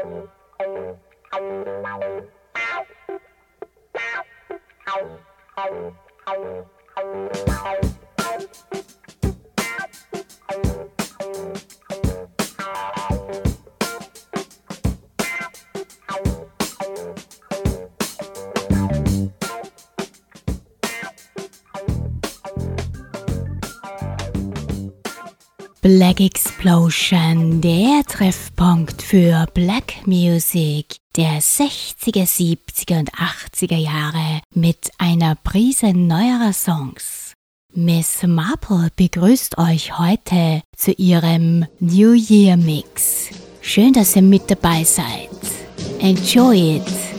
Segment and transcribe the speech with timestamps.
[0.00, 0.28] Thank
[7.82, 7.97] you.
[25.90, 35.34] Black Explosion, der Treffpunkt für Black Music der 60er, 70er und 80er Jahre mit einer
[35.34, 37.32] Prise neuerer Songs.
[37.72, 43.30] Miss Marple begrüßt euch heute zu ihrem New Year Mix.
[43.62, 45.30] Schön, dass ihr mit dabei seid.
[46.00, 47.17] Enjoy it!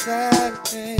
[0.00, 0.99] Saturday.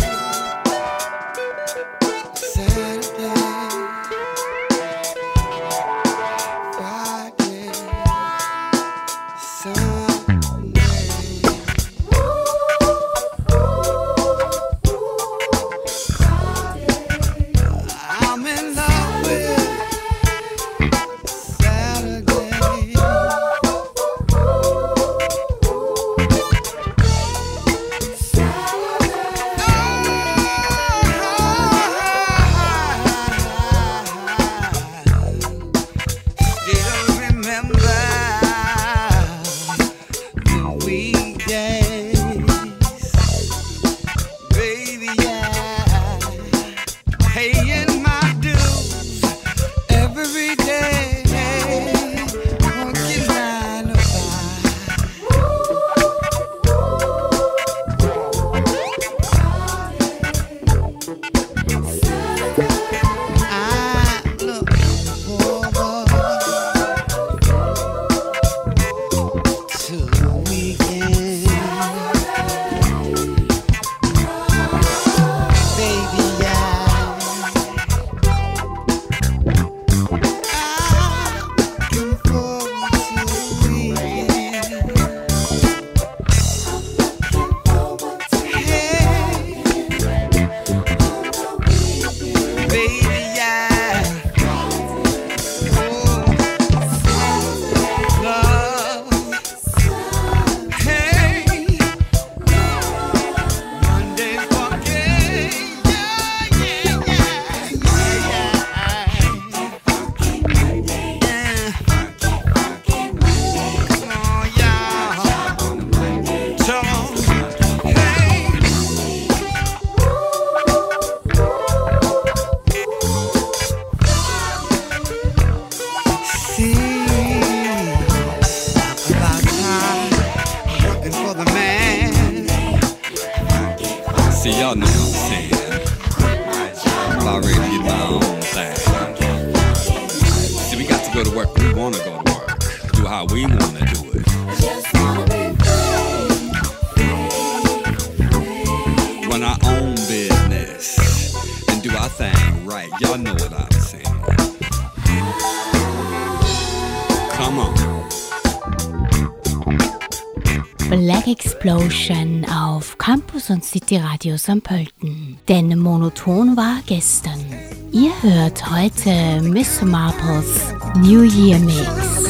[163.91, 164.63] die Radio St.
[164.63, 165.39] Pölten.
[165.49, 167.45] Denn monoton war gestern.
[167.91, 172.30] Ihr hört heute Miss Marples New Year Mix.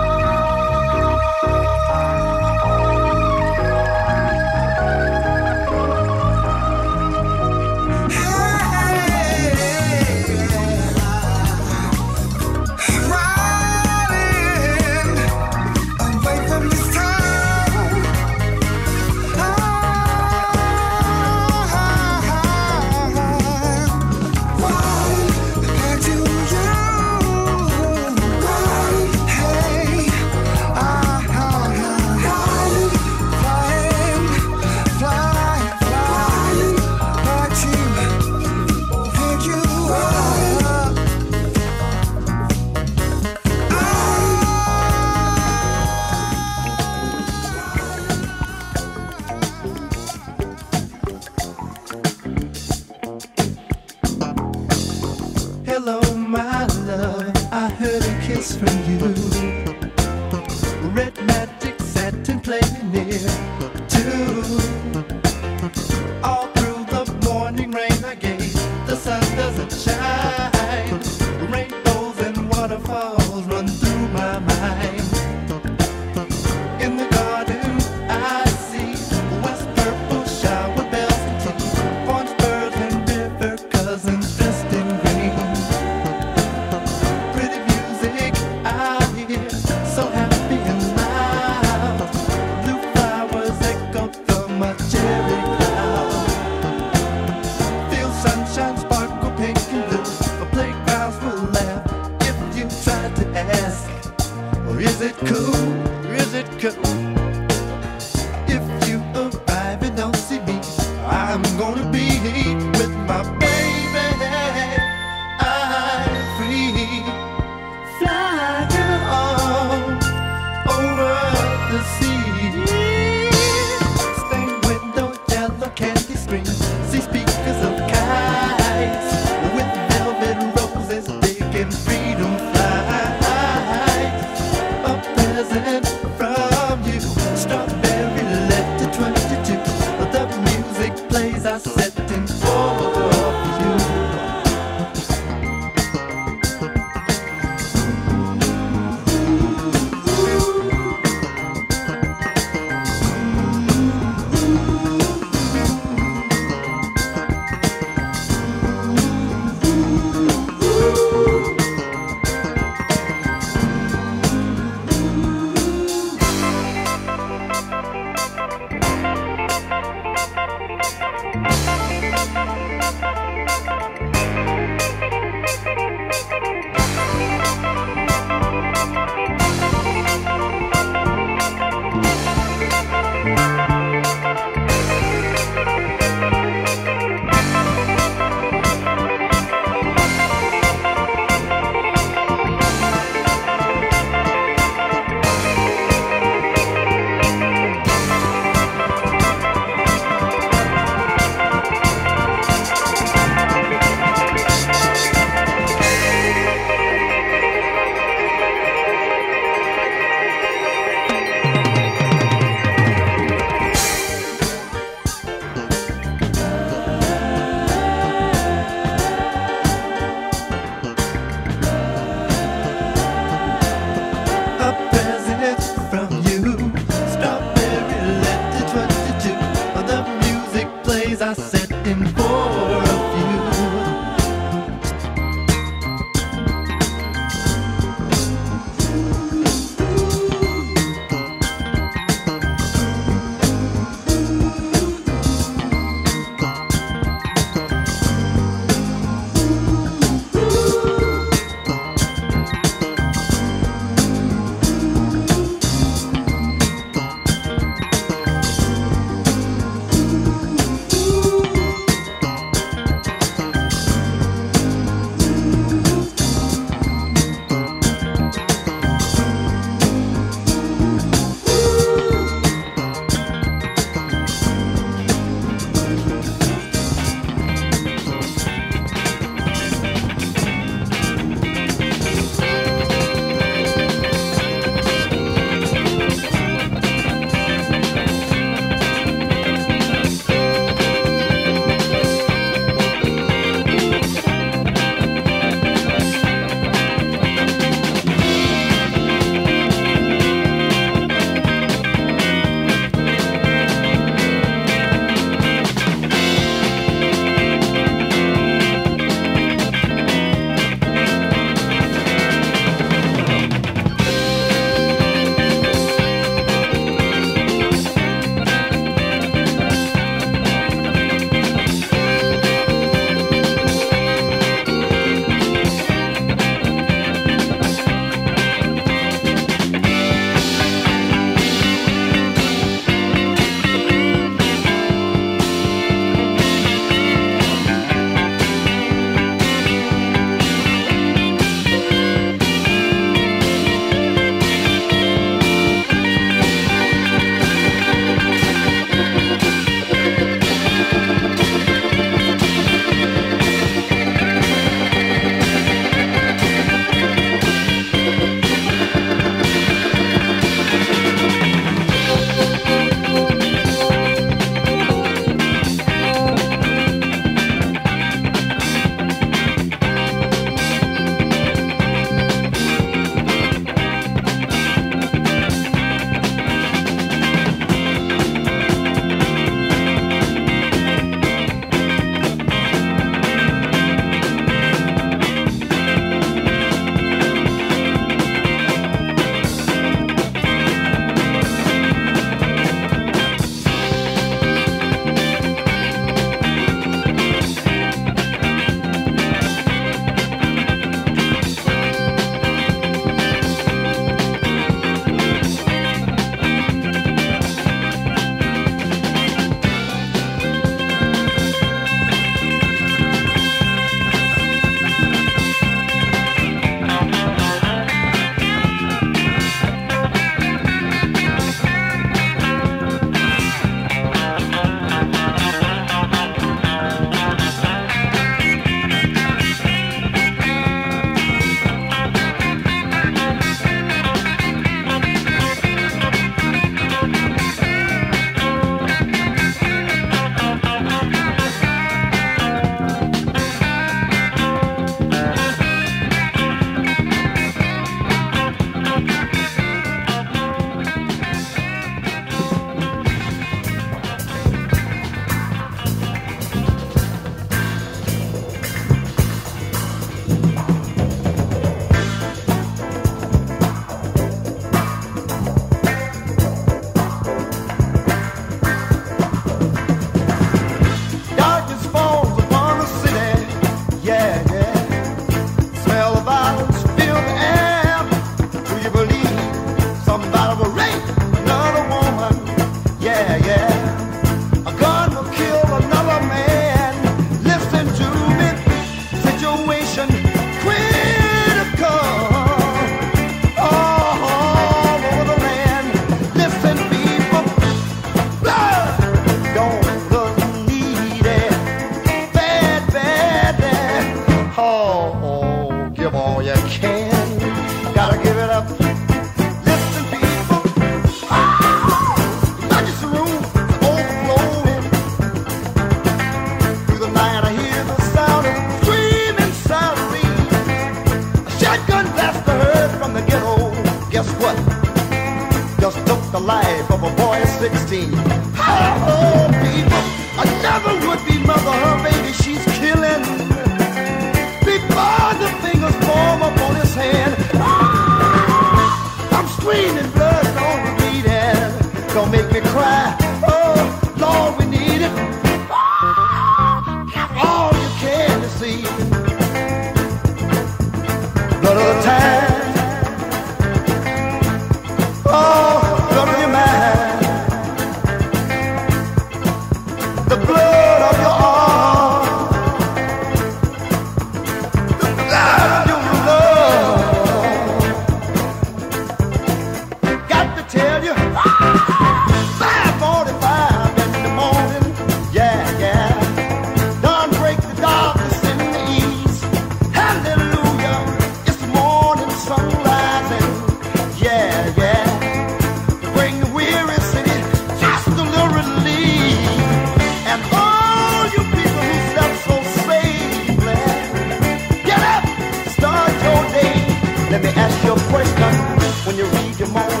[599.51, 600.00] need you.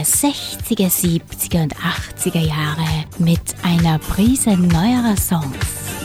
[0.00, 5.99] Der 60er, 70er und 80er Jahre mit einer Prise neuerer Songs.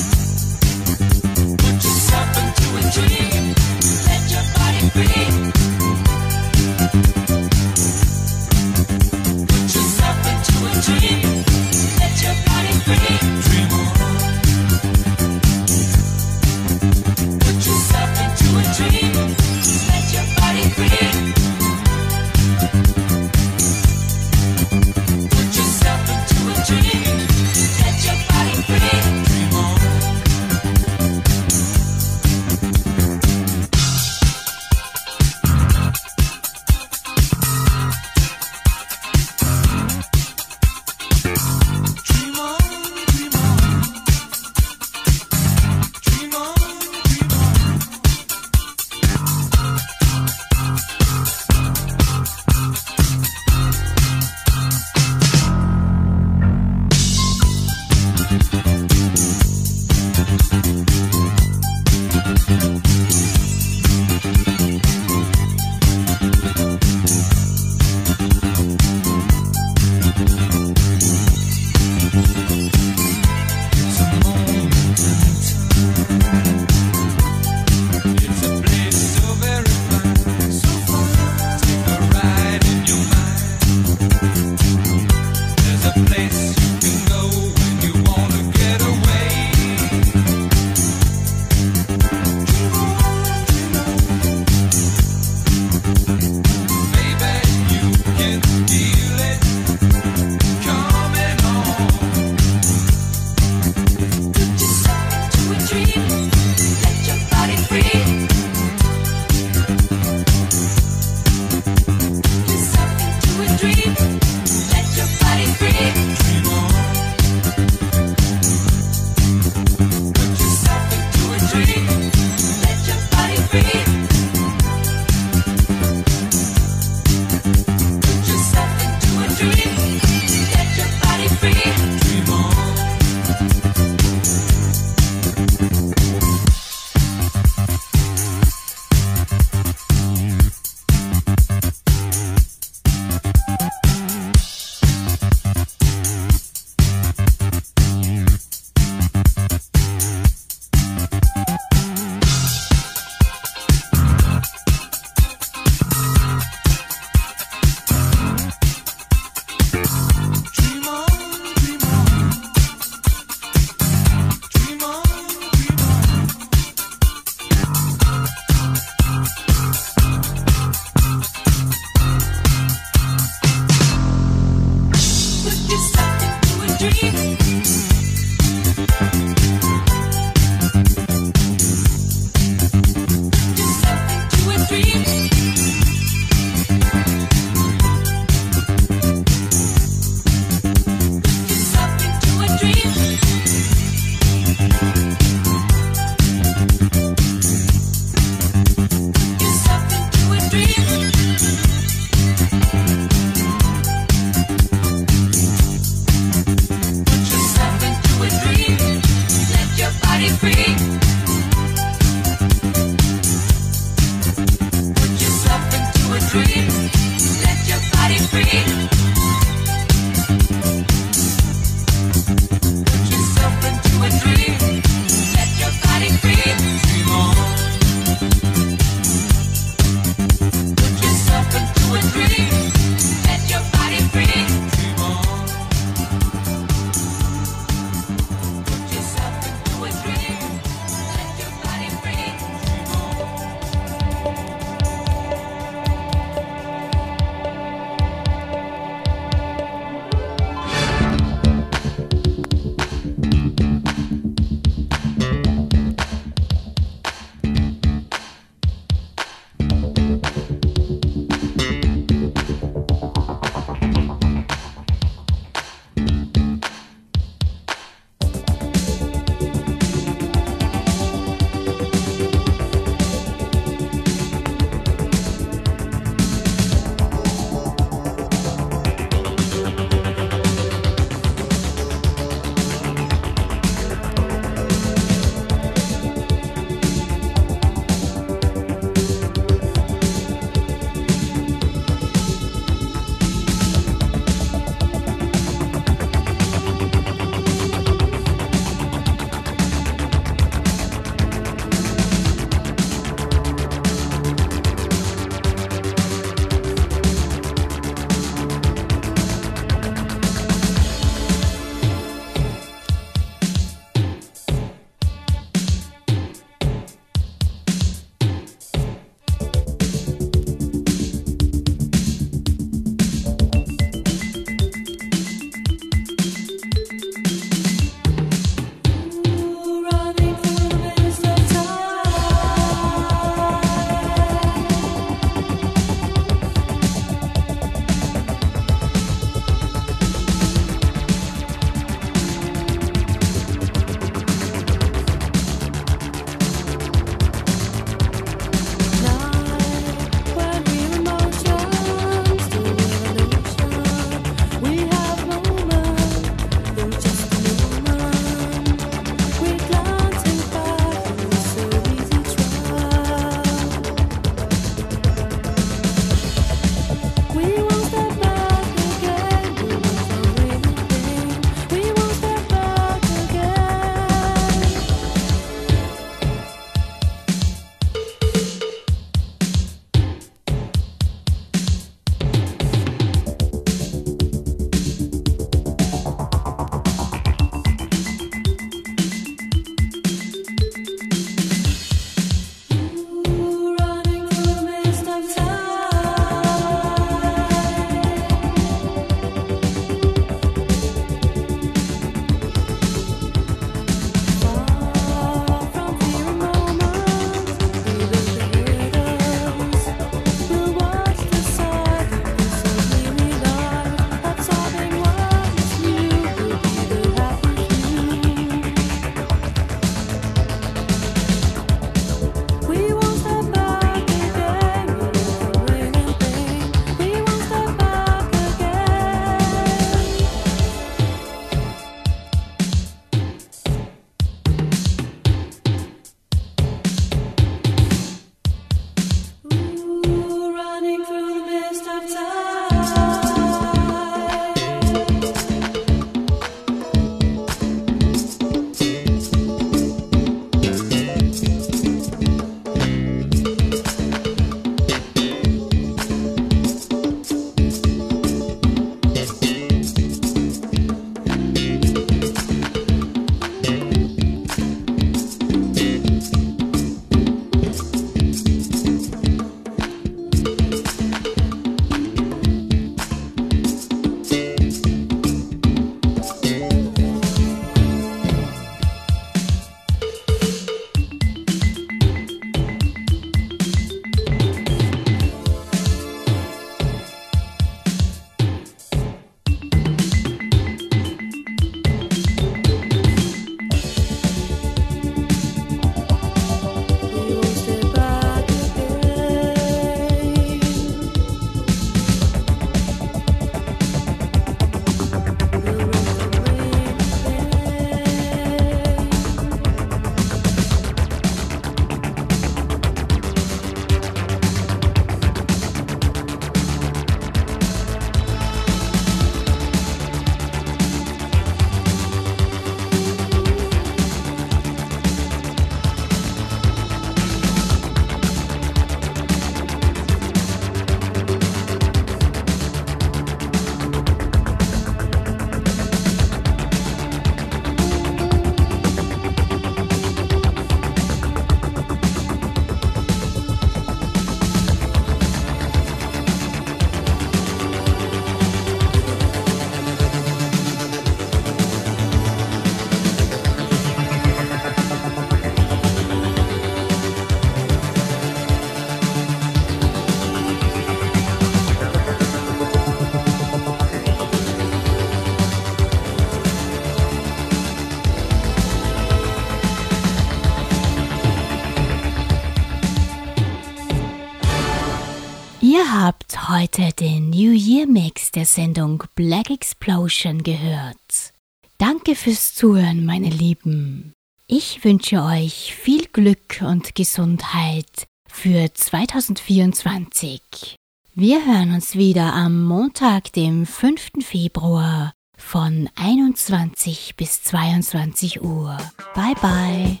[578.42, 581.32] der Sendung Black Explosion gehört.
[581.78, 584.14] Danke fürs Zuhören, meine Lieben.
[584.48, 590.74] Ich wünsche euch viel Glück und Gesundheit für 2024.
[591.14, 594.24] Wir hören uns wieder am Montag, dem 5.
[594.24, 598.76] Februar von 21 bis 22 Uhr.
[599.14, 600.00] Bye bye.